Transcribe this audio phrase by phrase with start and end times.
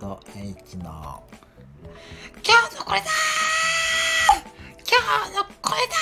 [0.00, 1.24] A&H の
[2.44, 3.06] 今日のこれだ
[4.88, 5.94] 今日のこれだ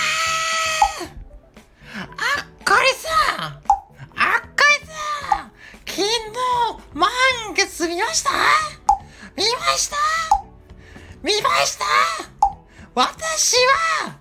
[2.00, 2.04] あ
[2.42, 3.08] っこれさ
[3.40, 4.92] んあっこれさ
[5.44, 5.52] ん
[5.86, 6.04] 昨日
[6.92, 7.08] 満
[7.54, 8.30] 月見ました。
[9.34, 9.96] 見ました。
[11.22, 11.84] 見ました。
[12.94, 13.56] 私
[14.04, 14.16] は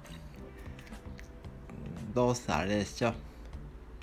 [2.13, 3.13] どうせあれでしょ？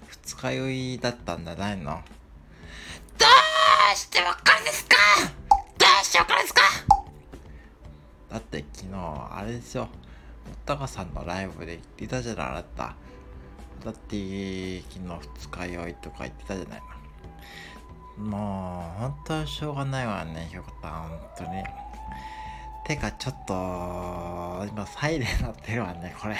[0.07, 2.03] 二日酔いだったんじゃないの？
[3.19, 4.97] どうしてわかるんですか？
[6.13, 6.61] してわかるんですか？
[8.31, 8.97] だって昨日
[9.31, 9.89] あれでしょお
[10.67, 12.95] たかさんのライブで言ってたじゃないあなた。
[13.83, 16.83] だって昨日二日酔いとか言ってたじゃない。
[18.19, 20.93] もう本当にしょうがないわねひょこたん。
[21.09, 21.65] 本当に。
[22.85, 26.37] てかちょっと今サイレン鳴ってるわねこれ。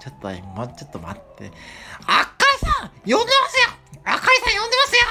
[0.00, 1.52] ちょっともうちょっと待って。
[2.06, 3.68] あっかりさん呼んでますよ。
[4.06, 5.02] あっかりさん呼んでますよ。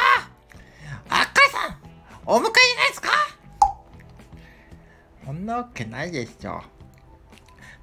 [1.10, 1.78] あっかりさん
[2.26, 3.10] お迎えじゃないですか？
[5.48, 6.62] なわけないでしょ。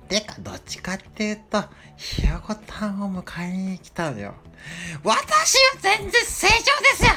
[0.07, 1.65] てかどっちかっていうと
[1.97, 4.35] ひよこたんを迎えに来たのよ。
[5.03, 6.63] 私は全然正常で
[6.95, 7.11] すよ。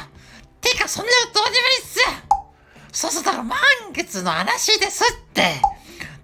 [0.62, 2.06] てかそんなのどうでもいいっすよ。
[2.94, 3.60] そうそうだから満
[3.92, 5.42] 月の話ですって。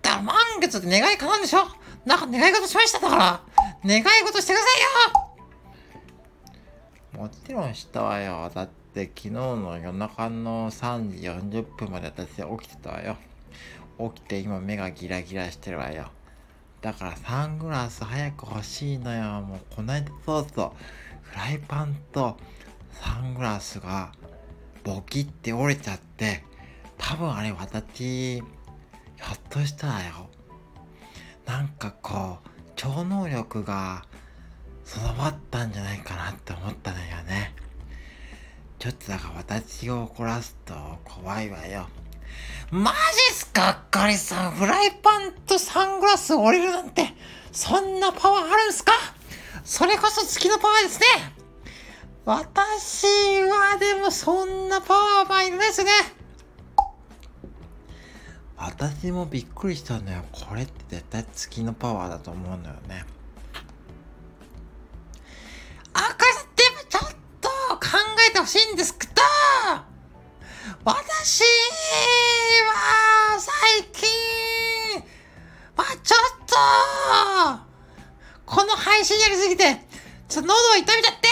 [0.01, 1.67] だから満月で願い叶うんでしょ。
[2.05, 3.41] なんか願い事しましただから。
[3.85, 4.67] 願い事してくださ
[7.11, 7.23] いよ。
[7.23, 8.49] もちろんしたわよ。
[8.55, 11.27] だって昨日の夜中の3時
[11.59, 13.17] 40分まで私起きてたわよ。
[13.99, 16.11] 起きて今目がギラギラしてるわよ。
[16.81, 19.41] だからサングラス早く欲しいのよ。
[19.41, 20.71] もうこないだそうそう。
[21.21, 22.37] フライパンと
[22.91, 24.11] サングラスが
[24.83, 26.43] ボキって折れちゃって
[26.97, 28.43] 多分あれ私ひょ
[29.33, 30.29] っとしたらよ。
[31.45, 34.03] なんかこう超能力が
[34.83, 37.53] 備わったんじゃないかなって思ったのよね。
[38.79, 40.73] ちょっとだから私を怒らすと
[41.05, 41.87] 怖いわよ。
[42.71, 42.97] マジ
[43.31, 44.51] っすかあっかりさん。
[44.51, 47.13] フライパンとサングラス折れるなんて
[47.51, 48.93] そんなパワーあるんすか？
[49.63, 51.05] それこそ月のパワーですね。
[52.25, 53.05] 私
[53.43, 55.91] はでもそんなパワーはいるですね。
[58.57, 60.23] 私もびっくりしたのよ。
[60.31, 63.05] これって絶対月のパワーだと思うのよね。
[79.03, 79.63] この配信やりすぎて
[80.29, 81.27] ちょっと喉を痛めちゃって。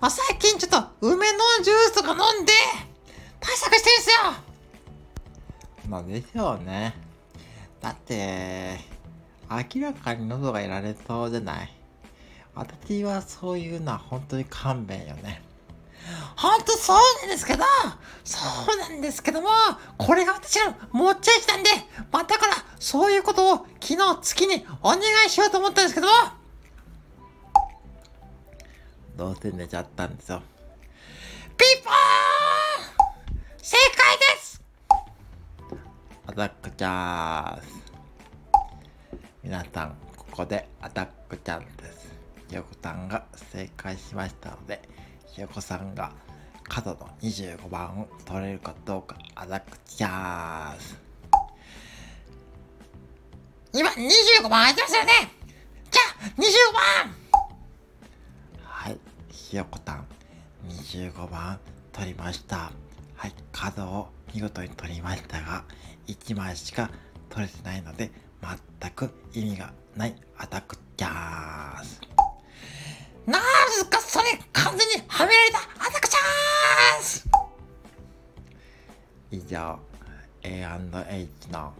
[0.00, 2.52] まあ最近ちょっと梅のジュースとか飲んで
[3.38, 5.90] 対策してるんですよ。
[5.90, 6.96] まあでしょうね。
[7.82, 8.78] だって
[9.50, 11.70] 明らかに喉がやられそうじゃない。
[12.54, 15.42] 私はそういうのは本当に勘弁よね。
[16.36, 17.64] ほんとそうなんですけど、
[18.24, 18.38] そ
[18.74, 19.50] うなんですけども、
[19.98, 21.68] これが私の持ち味なんで、
[22.10, 22.19] ま
[22.90, 26.08] そういうことを昨日月にお願いしようと思ったんですけど、
[29.14, 30.42] どうせ寝ちゃったんですよ。
[31.56, 31.92] ピンポー
[33.36, 33.40] ン！
[33.62, 34.60] 正解です！
[36.26, 37.66] アタックチャンス。
[39.44, 42.12] 皆さんここでアタックチャンスです。
[42.48, 44.82] ひよこさんが正解しましたので
[45.28, 46.10] ひよこさんが
[46.64, 51.09] 角の25番を取れるかどうかアタックチャンス。
[53.72, 55.12] 今25番空いてますよね。
[55.92, 56.42] じゃあ25
[56.74, 57.14] 番。
[58.64, 58.98] はい。
[59.30, 60.06] ひよこたん
[60.68, 61.60] 25番
[61.92, 62.72] 取りました。
[63.14, 63.34] はい。
[63.52, 65.64] 角を見事に取りましたが
[66.08, 66.90] 1枚しか
[67.28, 68.10] 取れてないので
[68.80, 70.16] 全く意味がない。
[70.36, 72.00] アタックチャンス。
[73.26, 75.58] なんすかそれ完全にはめられた。
[75.58, 77.28] アタックチャンス。
[79.30, 79.78] 以上
[80.42, 81.72] A&H の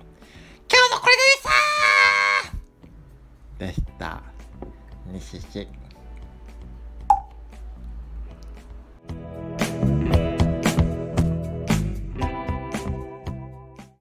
[3.61, 4.23] でした。
[5.13, 5.69] 西市